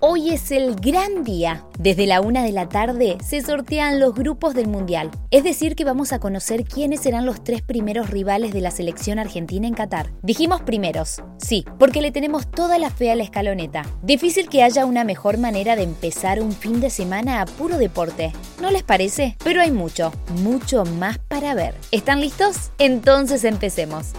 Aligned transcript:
Hoy 0.00 0.30
es 0.30 0.52
el 0.52 0.76
gran 0.76 1.24
día. 1.24 1.64
Desde 1.76 2.06
la 2.06 2.20
una 2.20 2.44
de 2.44 2.52
la 2.52 2.68
tarde 2.68 3.18
se 3.20 3.42
sortean 3.42 3.98
los 3.98 4.14
grupos 4.14 4.54
del 4.54 4.68
Mundial. 4.68 5.10
Es 5.32 5.42
decir, 5.42 5.74
que 5.74 5.82
vamos 5.82 6.12
a 6.12 6.20
conocer 6.20 6.62
quiénes 6.62 7.00
serán 7.00 7.26
los 7.26 7.42
tres 7.42 7.62
primeros 7.62 8.08
rivales 8.08 8.52
de 8.52 8.60
la 8.60 8.70
selección 8.70 9.18
argentina 9.18 9.66
en 9.66 9.74
Qatar. 9.74 10.12
Dijimos 10.22 10.62
primeros, 10.62 11.20
sí, 11.38 11.64
porque 11.80 12.00
le 12.00 12.12
tenemos 12.12 12.48
toda 12.48 12.78
la 12.78 12.90
fe 12.90 13.10
a 13.10 13.16
la 13.16 13.24
escaloneta. 13.24 13.84
Difícil 14.00 14.48
que 14.48 14.62
haya 14.62 14.86
una 14.86 15.02
mejor 15.02 15.36
manera 15.36 15.74
de 15.74 15.82
empezar 15.82 16.40
un 16.40 16.52
fin 16.52 16.80
de 16.80 16.90
semana 16.90 17.40
a 17.40 17.46
puro 17.46 17.76
deporte. 17.76 18.32
¿No 18.62 18.70
les 18.70 18.84
parece? 18.84 19.36
Pero 19.42 19.60
hay 19.60 19.72
mucho, 19.72 20.12
mucho 20.42 20.84
más 20.84 21.18
para 21.18 21.54
ver. 21.54 21.74
¿Están 21.90 22.20
listos? 22.20 22.70
Entonces 22.78 23.42
empecemos. 23.42 24.12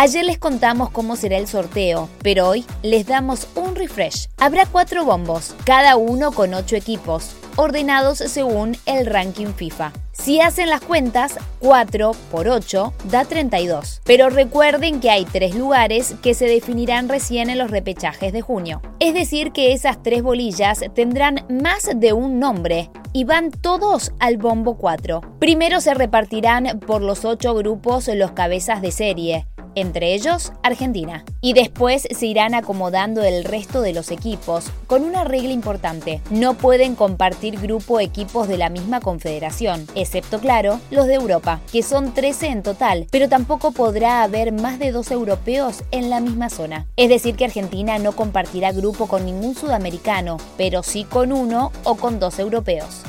Ayer 0.00 0.24
les 0.24 0.38
contamos 0.38 0.90
cómo 0.90 1.16
será 1.16 1.38
el 1.38 1.48
sorteo, 1.48 2.08
pero 2.22 2.46
hoy 2.46 2.64
les 2.84 3.04
damos 3.04 3.48
un 3.56 3.74
refresh. 3.74 4.28
Habrá 4.36 4.64
cuatro 4.64 5.04
bombos, 5.04 5.56
cada 5.64 5.96
uno 5.96 6.30
con 6.30 6.54
ocho 6.54 6.76
equipos, 6.76 7.34
ordenados 7.56 8.18
según 8.18 8.76
el 8.86 9.06
ranking 9.06 9.48
FIFA. 9.48 9.92
Si 10.12 10.40
hacen 10.40 10.70
las 10.70 10.82
cuentas, 10.82 11.40
4 11.58 12.12
por 12.30 12.46
8 12.46 12.92
da 13.10 13.24
32. 13.24 14.00
Pero 14.04 14.30
recuerden 14.30 15.00
que 15.00 15.10
hay 15.10 15.24
tres 15.24 15.56
lugares 15.56 16.14
que 16.22 16.34
se 16.34 16.46
definirán 16.46 17.08
recién 17.08 17.50
en 17.50 17.58
los 17.58 17.72
repechajes 17.72 18.32
de 18.32 18.40
junio. 18.40 18.80
Es 19.00 19.14
decir, 19.14 19.50
que 19.50 19.72
esas 19.72 20.00
tres 20.00 20.22
bolillas 20.22 20.80
tendrán 20.94 21.44
más 21.50 21.90
de 21.96 22.12
un 22.12 22.38
nombre 22.38 22.88
y 23.12 23.24
van 23.24 23.50
todos 23.50 24.12
al 24.20 24.36
bombo 24.36 24.76
4. 24.76 25.22
Primero 25.40 25.80
se 25.80 25.92
repartirán 25.94 26.78
por 26.86 27.02
los 27.02 27.24
8 27.24 27.52
grupos 27.54 28.06
los 28.14 28.30
cabezas 28.30 28.80
de 28.80 28.92
serie 28.92 29.46
entre 29.74 30.14
ellos 30.14 30.52
Argentina. 30.62 31.24
Y 31.40 31.52
después 31.52 32.06
se 32.10 32.26
irán 32.26 32.54
acomodando 32.54 33.22
el 33.22 33.44
resto 33.44 33.82
de 33.82 33.92
los 33.92 34.10
equipos, 34.10 34.70
con 34.86 35.04
una 35.04 35.24
regla 35.24 35.52
importante, 35.52 36.20
no 36.30 36.54
pueden 36.54 36.94
compartir 36.94 37.60
grupo 37.60 38.00
equipos 38.00 38.48
de 38.48 38.58
la 38.58 38.68
misma 38.68 39.00
confederación, 39.00 39.86
excepto 39.94 40.38
claro, 40.38 40.80
los 40.90 41.06
de 41.06 41.14
Europa, 41.14 41.60
que 41.72 41.82
son 41.82 42.14
13 42.14 42.48
en 42.48 42.62
total, 42.62 43.06
pero 43.10 43.28
tampoco 43.28 43.72
podrá 43.72 44.22
haber 44.22 44.52
más 44.52 44.78
de 44.78 44.92
dos 44.92 45.10
europeos 45.10 45.84
en 45.90 46.10
la 46.10 46.20
misma 46.20 46.50
zona. 46.50 46.86
Es 46.96 47.08
decir, 47.08 47.36
que 47.36 47.44
Argentina 47.44 47.98
no 47.98 48.12
compartirá 48.12 48.72
grupo 48.72 49.06
con 49.06 49.24
ningún 49.24 49.54
sudamericano, 49.54 50.38
pero 50.56 50.82
sí 50.82 51.04
con 51.04 51.32
uno 51.32 51.72
o 51.84 51.96
con 51.96 52.18
dos 52.18 52.38
europeos. 52.38 53.02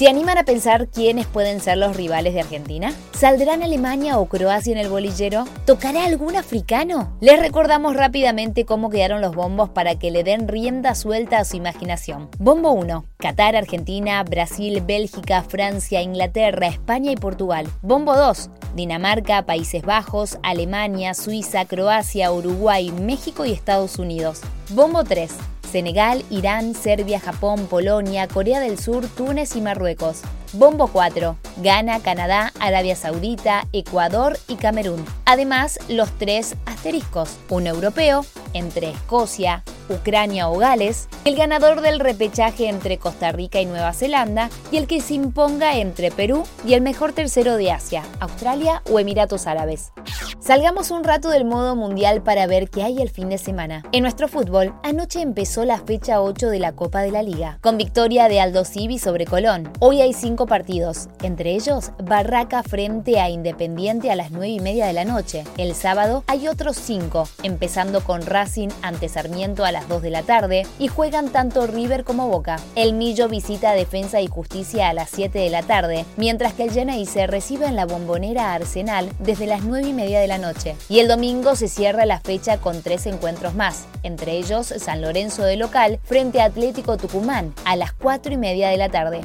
¿Se 0.00 0.08
animan 0.08 0.38
a 0.38 0.44
pensar 0.44 0.88
quiénes 0.88 1.26
pueden 1.26 1.60
ser 1.60 1.76
los 1.76 1.94
rivales 1.94 2.32
de 2.32 2.40
Argentina? 2.40 2.94
¿Saldrán 3.12 3.62
Alemania 3.62 4.18
o 4.18 4.24
Croacia 4.30 4.72
en 4.72 4.78
el 4.78 4.88
bolillero? 4.88 5.44
¿Tocará 5.66 6.06
algún 6.06 6.36
africano? 6.36 7.14
Les 7.20 7.38
recordamos 7.38 7.94
rápidamente 7.94 8.64
cómo 8.64 8.88
quedaron 8.88 9.20
los 9.20 9.34
bombos 9.34 9.68
para 9.68 9.98
que 9.98 10.10
le 10.10 10.24
den 10.24 10.48
rienda 10.48 10.94
suelta 10.94 11.36
a 11.36 11.44
su 11.44 11.58
imaginación. 11.58 12.30
Bombo 12.38 12.72
1. 12.72 13.04
Qatar, 13.18 13.56
Argentina, 13.56 14.24
Brasil, 14.24 14.82
Bélgica, 14.82 15.42
Francia, 15.42 16.00
Inglaterra, 16.00 16.68
España 16.68 17.12
y 17.12 17.16
Portugal. 17.16 17.68
Bombo 17.82 18.16
2. 18.16 18.48
Dinamarca, 18.74 19.44
Países 19.44 19.82
Bajos, 19.82 20.38
Alemania, 20.42 21.12
Suiza, 21.12 21.66
Croacia, 21.66 22.32
Uruguay, 22.32 22.90
México 22.90 23.44
y 23.44 23.52
Estados 23.52 23.98
Unidos. 23.98 24.40
Bombo 24.70 25.04
3. 25.04 25.30
Senegal, 25.70 26.24
Irán, 26.30 26.74
Serbia, 26.74 27.20
Japón, 27.20 27.66
Polonia, 27.66 28.26
Corea 28.26 28.60
del 28.60 28.78
Sur, 28.78 29.06
Túnez 29.06 29.54
y 29.54 29.60
Marruecos. 29.60 30.22
Bombo 30.52 30.88
4. 30.88 31.36
Ghana, 31.58 32.00
Canadá, 32.00 32.52
Arabia 32.58 32.96
Saudita, 32.96 33.68
Ecuador 33.72 34.36
y 34.48 34.56
Camerún. 34.56 35.04
Además, 35.24 35.78
los 35.88 36.10
tres 36.18 36.56
asteriscos. 36.66 37.38
Un 37.48 37.68
europeo, 37.68 38.24
entre 38.52 38.90
Escocia, 38.90 39.62
Ucrania 39.88 40.48
o 40.48 40.58
Gales, 40.58 41.08
el 41.24 41.36
ganador 41.36 41.82
del 41.82 42.00
repechaje 42.00 42.68
entre 42.68 42.98
Costa 42.98 43.30
Rica 43.30 43.60
y 43.60 43.66
Nueva 43.66 43.92
Zelanda 43.92 44.50
y 44.72 44.76
el 44.76 44.86
que 44.86 45.00
se 45.00 45.14
imponga 45.14 45.76
entre 45.76 46.10
Perú 46.10 46.44
y 46.66 46.74
el 46.74 46.80
mejor 46.80 47.12
tercero 47.12 47.56
de 47.56 47.70
Asia, 47.70 48.02
Australia 48.18 48.82
o 48.90 48.98
Emiratos 48.98 49.46
Árabes. 49.46 49.92
Salgamos 50.40 50.90
un 50.90 51.04
rato 51.04 51.28
del 51.28 51.44
modo 51.44 51.76
mundial 51.76 52.22
para 52.22 52.46
ver 52.46 52.70
qué 52.70 52.82
hay 52.82 53.02
el 53.02 53.10
fin 53.10 53.28
de 53.28 53.36
semana. 53.36 53.82
En 53.92 54.00
nuestro 54.02 54.26
fútbol, 54.26 54.72
anoche 54.82 55.20
empezó 55.20 55.66
la 55.66 55.76
fecha 55.78 56.22
8 56.22 56.48
de 56.48 56.58
la 56.58 56.72
Copa 56.72 57.02
de 57.02 57.10
la 57.10 57.22
Liga, 57.22 57.58
con 57.60 57.76
victoria 57.76 58.26
de 58.26 58.40
Aldo 58.40 58.64
Civi 58.64 58.98
sobre 58.98 59.26
Colón. 59.26 59.70
Hoy 59.80 60.00
hay 60.00 60.14
cinco 60.14 60.46
partidos, 60.46 61.10
entre 61.22 61.50
ellos 61.52 61.92
Barraca 62.02 62.62
frente 62.62 63.20
a 63.20 63.28
Independiente 63.28 64.10
a 64.10 64.16
las 64.16 64.30
9 64.30 64.48
y 64.48 64.60
media 64.60 64.86
de 64.86 64.94
la 64.94 65.04
noche. 65.04 65.44
El 65.58 65.74
sábado 65.74 66.24
hay 66.26 66.48
otros 66.48 66.78
cinco, 66.78 67.28
empezando 67.42 68.02
con 68.02 68.22
Racing 68.22 68.70
ante 68.80 69.10
Sarmiento 69.10 69.66
a 69.66 69.72
las 69.72 69.88
2 69.90 70.00
de 70.00 70.10
la 70.10 70.22
tarde 70.22 70.66
y 70.78 70.88
juegan 70.88 71.28
tanto 71.28 71.66
River 71.66 72.02
como 72.02 72.28
Boca. 72.28 72.56
El 72.76 72.94
Millo 72.94 73.28
visita 73.28 73.72
Defensa 73.72 74.22
y 74.22 74.26
Justicia 74.26 74.88
a 74.88 74.94
las 74.94 75.10
7 75.10 75.38
de 75.38 75.50
la 75.50 75.64
tarde, 75.64 76.06
mientras 76.16 76.54
que 76.54 76.64
el 76.64 76.70
se 77.06 77.26
recibe 77.26 77.66
en 77.66 77.76
la 77.76 77.84
bombonera 77.84 78.54
Arsenal 78.54 79.10
desde 79.18 79.46
las 79.46 79.64
9 79.64 79.86
y 79.86 79.92
media 79.92 80.18
de 80.18 80.29
la 80.30 80.38
noche. 80.38 80.76
Y 80.88 81.00
el 81.00 81.08
domingo 81.08 81.56
se 81.56 81.68
cierra 81.68 82.06
la 82.06 82.20
fecha 82.20 82.58
con 82.58 82.82
tres 82.82 83.06
encuentros 83.06 83.54
más, 83.54 83.86
entre 84.02 84.38
ellos 84.38 84.72
San 84.78 85.02
Lorenzo 85.02 85.42
de 85.42 85.56
local 85.56 85.98
frente 86.04 86.40
a 86.40 86.46
Atlético 86.46 86.96
Tucumán 86.96 87.52
a 87.64 87.76
las 87.76 87.92
4 87.92 88.32
y 88.32 88.36
media 88.36 88.68
de 88.68 88.76
la 88.76 88.88
tarde. 88.88 89.20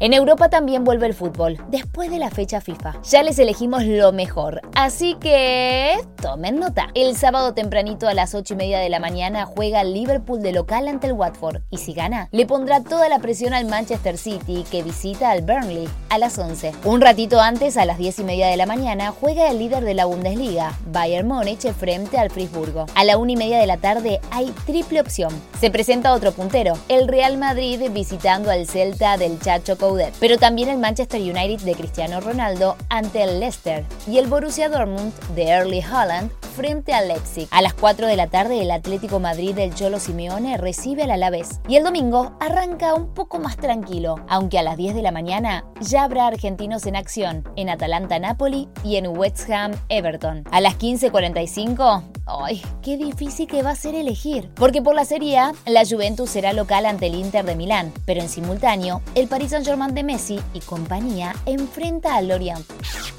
En 0.00 0.12
Europa 0.12 0.48
también 0.48 0.84
vuelve 0.84 1.06
el 1.06 1.14
fútbol, 1.14 1.58
después 1.70 2.08
de 2.08 2.20
la 2.20 2.30
fecha 2.30 2.60
FIFA. 2.60 3.02
Ya 3.02 3.24
les 3.24 3.36
elegimos 3.40 3.82
lo 3.84 4.12
mejor, 4.12 4.60
así 4.76 5.16
que 5.16 5.96
tomen 6.22 6.60
nota. 6.60 6.86
El 6.94 7.16
sábado 7.16 7.52
tempranito 7.52 8.06
a 8.06 8.14
las 8.14 8.32
8 8.32 8.54
y 8.54 8.56
media 8.56 8.78
de 8.78 8.90
la 8.90 9.00
mañana 9.00 9.44
juega 9.44 9.82
Liverpool 9.82 10.40
de 10.40 10.52
local 10.52 10.86
ante 10.86 11.08
el 11.08 11.14
Watford 11.14 11.62
y 11.68 11.78
si 11.78 11.94
gana, 11.94 12.28
le 12.30 12.46
pondrá 12.46 12.84
toda 12.84 13.08
la 13.08 13.18
presión 13.18 13.54
al 13.54 13.66
Manchester 13.66 14.18
City 14.18 14.64
que 14.70 14.84
visita 14.84 15.32
al 15.32 15.42
Burnley 15.42 15.88
a 16.10 16.18
las 16.18 16.38
11. 16.38 16.74
Un 16.84 17.00
ratito 17.00 17.40
antes, 17.40 17.76
a 17.76 17.84
las 17.84 17.98
10 17.98 18.20
y 18.20 18.24
media 18.24 18.46
de 18.46 18.56
la 18.56 18.66
mañana, 18.66 19.10
juega 19.10 19.50
el 19.50 19.58
líder 19.58 19.84
de 19.84 19.94
la 19.94 20.04
Bundesliga, 20.04 20.78
Bayern 20.92 21.26
Múnich, 21.26 21.72
frente 21.72 22.18
al 22.18 22.30
Frisburgo. 22.30 22.86
A 22.94 23.02
la 23.02 23.18
1 23.18 23.32
y 23.32 23.36
media 23.36 23.58
de 23.58 23.66
la 23.66 23.78
tarde 23.78 24.20
hay 24.30 24.52
triple 24.64 25.00
opción. 25.00 25.32
Se 25.60 25.72
presenta 25.72 26.12
otro 26.12 26.30
puntero, 26.30 26.74
el 26.88 27.08
Real 27.08 27.36
Madrid 27.36 27.82
visitando 27.90 28.52
al 28.52 28.68
Celta 28.68 29.16
del 29.16 29.40
Chacho 29.40 29.76
pero 30.20 30.38
también 30.38 30.68
el 30.68 30.78
Manchester 30.78 31.20
United 31.20 31.60
de 31.60 31.74
Cristiano 31.74 32.20
Ronaldo 32.20 32.76
ante 32.88 33.22
el 33.22 33.40
Leicester 33.40 33.84
y 34.06 34.18
el 34.18 34.26
Borussia 34.26 34.68
Dortmund 34.68 35.12
de 35.34 35.48
Erling 35.48 35.84
Haaland 35.84 36.30
frente 36.58 36.92
al 36.92 37.06
Leipzig. 37.06 37.46
A 37.52 37.62
las 37.62 37.72
4 37.72 38.08
de 38.08 38.16
la 38.16 38.26
tarde 38.26 38.60
el 38.60 38.72
Atlético 38.72 39.20
Madrid 39.20 39.54
del 39.54 39.76
Cholo 39.76 40.00
Simeone 40.00 40.56
recibe 40.56 41.04
al 41.04 41.12
Alavés 41.12 41.60
y 41.68 41.76
el 41.76 41.84
domingo 41.84 42.36
arranca 42.40 42.94
un 42.94 43.14
poco 43.14 43.38
más 43.38 43.56
tranquilo, 43.56 44.16
aunque 44.28 44.58
a 44.58 44.64
las 44.64 44.76
10 44.76 44.96
de 44.96 45.02
la 45.02 45.12
mañana 45.12 45.64
ya 45.80 46.02
habrá 46.02 46.26
argentinos 46.26 46.84
en 46.86 46.96
acción 46.96 47.48
en 47.54 47.68
Atalanta-Napoli 47.68 48.68
y 48.82 48.96
en 48.96 49.16
West 49.16 49.48
Ham 49.48 49.70
Everton. 49.88 50.42
A 50.50 50.60
las 50.60 50.76
15:45 50.78 52.02
Ay, 52.28 52.62
qué 52.82 52.98
difícil 52.98 53.46
que 53.46 53.62
va 53.62 53.70
a 53.70 53.76
ser 53.76 53.94
elegir. 53.94 54.50
Porque 54.54 54.82
por 54.82 54.94
la 54.94 55.06
Serie 55.06 55.38
A, 55.38 55.52
la 55.64 55.86
Juventus 55.86 56.28
será 56.28 56.52
local 56.52 56.84
ante 56.84 57.06
el 57.06 57.14
Inter 57.14 57.44
de 57.46 57.56
Milán, 57.56 57.90
pero 58.04 58.20
en 58.20 58.28
simultáneo, 58.28 59.00
el 59.14 59.28
Paris 59.28 59.52
Saint-Germain 59.52 59.94
de 59.94 60.04
Messi 60.04 60.38
y 60.52 60.60
compañía 60.60 61.34
enfrenta 61.46 62.16
al 62.16 62.28
Lorient. 62.28 62.66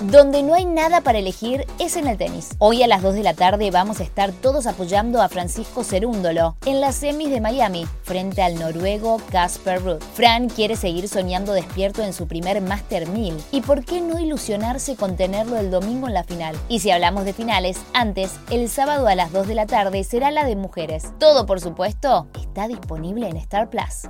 Donde 0.04 0.44
no 0.44 0.54
hay 0.54 0.66
nada 0.66 1.02
para 1.02 1.18
elegir 1.18 1.66
es 1.80 1.98
en 1.98 2.08
el 2.08 2.18
tenis. 2.18 2.52
Hoy 2.60 2.84
a 2.84 2.88
las 2.88 3.02
2 3.02 3.16
de 3.16 3.24
la 3.24 3.29
tarde 3.34 3.72
vamos 3.72 4.00
a 4.00 4.04
estar 4.04 4.32
todos 4.32 4.68
apoyando 4.68 5.22
a 5.22 5.30
Francisco 5.30 5.84
Cerúndolo 5.84 6.56
en 6.66 6.82
las 6.82 6.96
semis 6.96 7.30
de 7.30 7.42
Miami 7.42 7.88
frente 8.04 8.42
al 8.42 8.56
noruego 8.56 9.22
Casper 9.32 9.82
Ruud. 9.82 10.04
Fran 10.14 10.50
quiere 10.50 10.76
seguir 10.76 11.08
soñando 11.08 11.54
despierto 11.54 12.04
en 12.04 12.14
su 12.14 12.28
primer 12.28 12.62
Master 12.62 13.08
1000 13.08 13.38
y 13.52 13.62
por 13.62 13.86
qué 13.86 14.02
no 14.02 14.20
ilusionarse 14.20 14.96
con 14.96 15.16
tenerlo 15.16 15.58
el 15.58 15.72
domingo 15.72 16.08
en 16.08 16.14
la 16.14 16.24
final. 16.24 16.56
Y 16.68 16.80
si 16.80 16.92
hablamos 16.92 17.26
de 17.26 17.34
finales, 17.34 17.78
antes, 17.94 18.32
el 18.50 18.70
sábado 18.70 19.08
a 19.08 19.16
las 19.16 19.32
2 19.32 19.48
de 19.48 19.56
la 19.56 19.66
tarde 19.66 20.04
será 20.04 20.32
la 20.32 20.46
de 20.46 20.56
mujeres. 20.56 21.06
Todo, 21.20 21.46
por 21.46 21.62
supuesto, 21.62 22.28
está 22.42 22.68
disponible 22.68 23.28
en 23.28 23.38
Star 23.38 23.70
Plus. 23.70 24.10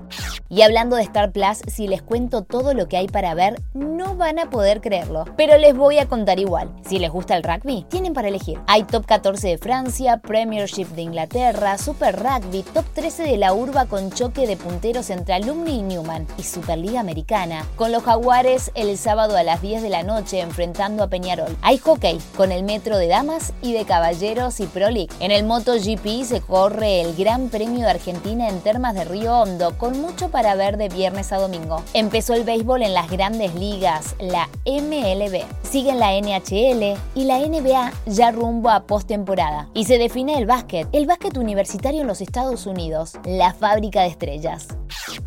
Y 0.51 0.63
hablando 0.63 0.96
de 0.96 1.04
Star 1.04 1.31
Plus, 1.31 1.60
si 1.68 1.88
les 1.88 2.01
cuento 2.01 2.42
todo 2.42 2.74
lo 2.74 2.88
que 2.88 2.98
hay 2.98 3.07
para 3.07 3.36
ver, 3.36 3.62
no 3.75 4.16
van 4.16 4.40
a 4.40 4.50
poder 4.50 4.81
creerlo. 4.81 5.25
Pero 5.38 5.60
les 5.60 5.78
voy 5.78 6.00
a 6.00 6.07
contar 6.07 6.40
igual. 6.40 6.72
Si 6.88 6.98
les 6.98 7.12
gusta 7.12 7.38
el 7.38 7.44
rugby, 7.44 7.86
tienen 7.88 8.16
para 8.16 8.30
elegir. 8.30 8.60
Hay 8.66 8.81
Top 8.84 9.06
14 9.06 9.48
de 9.48 9.57
Francia, 9.60 10.18
Premiership 10.18 10.88
de 10.88 11.04
Inglaterra, 11.04 11.78
Super 11.78 12.16
Rugby, 12.18 12.63
Top 12.63 12.84
13 12.96 13.24
de 13.24 13.38
la 13.38 13.54
Urba 13.54 13.86
con 13.86 14.12
choque 14.12 14.48
de 14.48 14.57
punteros 14.57 15.12
entre 15.12 15.36
Alumni 15.36 15.80
y 15.80 15.81
Newman 15.84 16.25
y 16.36 16.42
Superliga 16.42 17.00
Americana. 17.00 17.68
Con 17.75 17.92
los 17.92 18.02
Jaguares 18.02 18.72
el 18.74 18.98
sábado 18.98 19.38
a 19.38 19.44
las 19.44 19.62
10 19.62 19.84
de 19.84 19.90
la 19.90 20.02
noche 20.02 20.40
enfrentando 20.40 21.04
a 21.04 21.10
Peñarol. 21.10 21.56
Hay 21.62 21.78
hockey 21.78 22.19
con 22.36 22.52
el 22.52 22.63
metro 22.63 22.98
de 22.98 23.07
damas 23.07 23.54
y 23.62 23.74
de 23.74 23.86
caballeros 23.86 24.60
y 24.60 24.66
Pro 24.66 24.90
League. 24.90 25.13
En 25.19 25.30
el 25.30 25.45
MotoGP 25.45 26.24
se 26.24 26.42
corre 26.42 27.02
el 27.02 27.16
Gran 27.16 27.50
Premio 27.50 27.81
de 27.81 27.92
Argentina 27.92 28.50
en 28.50 28.62
Termas 28.62 28.95
de 28.95 29.06
Río 29.06 29.42
Hondo 29.42 29.78
con 29.78 30.02
mucho 30.02 30.30
para 30.30 30.39
ver 30.56 30.78
de 30.78 30.90
viernes 30.90 31.32
a 31.32 31.38
domingo. 31.38 31.84
Empezó 31.94 32.34
el 32.34 32.44
béisbol 32.44 32.82
en 32.82 32.94
las 32.94 33.10
grandes 33.10 33.54
ligas, 33.56 34.16
la 34.20 34.50
MLB. 34.66 35.44
Siguen 35.64 36.00
la 36.00 36.14
NHL 36.20 36.98
y 37.16 37.26
la 37.26 37.40
NBA 37.40 37.92
ya 38.06 38.32
rumbo 38.32 38.70
a 38.70 38.84
postemporada. 38.84 39.70
Y 39.74 39.86
se 39.86 39.98
define 39.98 40.38
el 40.38 40.46
básquet, 40.46 40.88
el 40.92 41.06
básquet 41.06 41.38
universitario 41.38 42.02
en 42.02 42.08
los 42.08 42.22
Estados 42.22 42.66
Unidos, 42.66 43.14
la 43.26 43.54
fábrica 43.54 44.02
de 44.02 44.08
estrellas. 44.08 44.68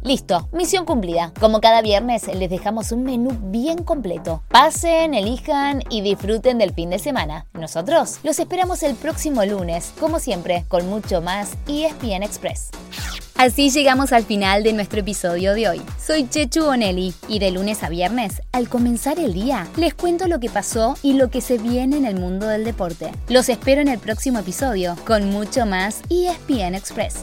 Listo, 0.02 0.48
misión 0.52 0.84
cumplida. 0.84 1.32
Como 1.38 1.60
cada 1.60 1.80
viernes 1.80 2.26
les 2.34 2.50
dejamos 2.50 2.90
un 2.90 3.04
menú 3.04 3.38
bien 3.40 3.84
completo. 3.84 4.42
Pasen, 4.48 5.14
elijan 5.14 5.84
y 5.90 6.00
disfruten 6.00 6.58
del 6.58 6.74
fin 6.74 6.90
de 6.90 6.98
semana. 6.98 7.46
Nosotros 7.52 8.18
los 8.24 8.40
esperamos 8.40 8.82
el 8.82 8.96
próximo 8.96 9.44
lunes, 9.44 9.92
como 10.00 10.18
siempre, 10.18 10.64
con 10.66 10.90
mucho 10.90 11.22
más 11.22 11.52
ESPN 11.68 12.24
Express. 12.24 12.70
Así 13.36 13.70
llegamos 13.70 14.12
al 14.12 14.24
final 14.24 14.64
de 14.64 14.72
nuestro 14.72 15.00
episodio 15.00 15.54
de 15.54 15.68
hoy. 15.68 15.82
Soy 16.04 16.28
Chechu 16.28 16.64
Bonelli 16.64 17.14
y 17.28 17.38
de 17.38 17.52
lunes 17.52 17.82
a 17.84 17.88
viernes, 17.88 18.42
al 18.52 18.68
comenzar 18.68 19.20
el 19.20 19.32
día, 19.32 19.68
les 19.76 19.94
cuento 19.94 20.26
lo 20.26 20.40
que 20.40 20.50
pasó 20.50 20.96
y 21.02 21.14
lo 21.14 21.30
que 21.30 21.40
se 21.40 21.58
viene 21.58 21.96
en 21.96 22.06
el 22.06 22.18
mundo 22.18 22.46
del 22.46 22.64
deporte. 22.64 23.12
Los 23.28 23.48
espero 23.48 23.80
en 23.80 23.88
el 23.88 23.98
próximo 23.98 24.40
episodio 24.40 24.96
con 25.06 25.30
mucho 25.30 25.64
más 25.64 26.02
ESPN 26.10 26.74
Express. 26.74 27.22